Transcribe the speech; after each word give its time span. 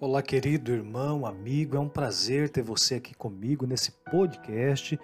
Olá, 0.00 0.22
querido 0.22 0.70
irmão, 0.70 1.26
amigo, 1.26 1.76
é 1.76 1.80
um 1.80 1.88
prazer 1.88 2.48
ter 2.48 2.62
você 2.62 2.94
aqui 2.94 3.12
comigo 3.16 3.66
nesse 3.66 3.90
podcast 3.90 4.96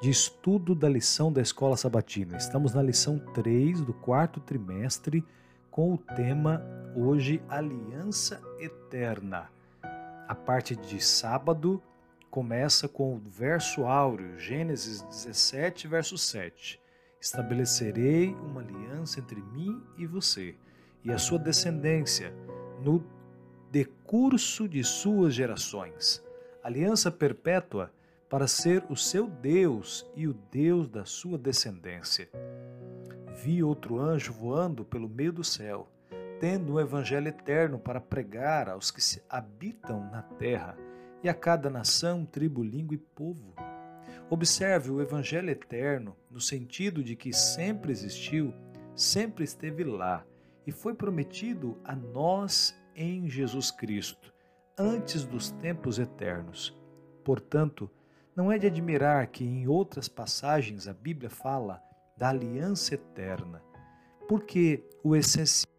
de 0.00 0.10
estudo 0.10 0.74
da 0.74 0.88
lição 0.88 1.32
da 1.32 1.40
Escola 1.40 1.76
Sabatina. 1.76 2.36
Estamos 2.36 2.74
na 2.74 2.82
lição 2.82 3.20
3 3.32 3.80
do 3.82 3.94
quarto 3.94 4.40
trimestre 4.40 5.24
com 5.70 5.94
o 5.94 5.96
tema 5.96 6.60
hoje 6.96 7.40
Aliança 7.48 8.42
Eterna. 8.58 9.48
A 10.26 10.34
parte 10.34 10.74
de 10.74 11.00
sábado 11.00 11.80
começa 12.28 12.88
com 12.88 13.14
o 13.14 13.20
verso 13.20 13.84
áureo, 13.84 14.36
Gênesis 14.36 15.00
17, 15.02 15.86
verso 15.86 16.18
7. 16.18 16.80
Estabelecerei 17.20 18.34
uma 18.34 18.62
aliança 18.62 19.20
entre 19.20 19.40
mim 19.40 19.80
e 19.96 20.08
você 20.08 20.56
e 21.04 21.12
a 21.12 21.18
sua 21.18 21.38
descendência 21.38 22.34
no 22.82 23.19
decurso 23.70 24.68
de 24.68 24.82
suas 24.82 25.32
gerações, 25.32 26.22
aliança 26.62 27.10
perpétua 27.10 27.92
para 28.28 28.48
ser 28.48 28.84
o 28.90 28.96
seu 28.96 29.28
Deus 29.28 30.04
e 30.16 30.26
o 30.26 30.34
Deus 30.50 30.88
da 30.88 31.04
sua 31.04 31.38
descendência. 31.38 32.28
Vi 33.42 33.62
outro 33.62 33.98
anjo 33.98 34.32
voando 34.32 34.84
pelo 34.84 35.08
meio 35.08 35.32
do 35.32 35.44
céu, 35.44 35.88
tendo 36.40 36.74
um 36.74 36.80
evangelho 36.80 37.28
eterno 37.28 37.78
para 37.78 38.00
pregar 38.00 38.68
aos 38.68 38.90
que 38.90 39.00
se 39.00 39.22
habitam 39.28 40.10
na 40.10 40.22
terra 40.22 40.76
e 41.22 41.28
a 41.28 41.34
cada 41.34 41.70
nação, 41.70 42.24
tribo, 42.24 42.64
língua 42.64 42.94
e 42.94 42.98
povo. 42.98 43.54
Observe 44.28 44.90
o 44.90 45.00
evangelho 45.00 45.50
eterno 45.50 46.16
no 46.30 46.40
sentido 46.40 47.04
de 47.04 47.14
que 47.14 47.32
sempre 47.32 47.92
existiu, 47.92 48.52
sempre 48.96 49.44
esteve 49.44 49.84
lá 49.84 50.24
e 50.66 50.72
foi 50.72 50.94
prometido 50.94 51.78
a 51.84 51.94
nós 51.94 52.79
em 53.00 53.30
Jesus 53.30 53.70
Cristo, 53.70 54.30
antes 54.78 55.24
dos 55.24 55.50
tempos 55.52 55.98
eternos. 55.98 56.78
Portanto, 57.24 57.90
não 58.36 58.52
é 58.52 58.58
de 58.58 58.66
admirar 58.66 59.26
que 59.28 59.42
em 59.42 59.66
outras 59.66 60.06
passagens 60.06 60.86
a 60.86 60.92
Bíblia 60.92 61.30
fala 61.30 61.82
da 62.14 62.28
aliança 62.28 62.94
eterna, 62.94 63.62
porque 64.28 64.84
o 65.02 65.16
essencial 65.16 65.72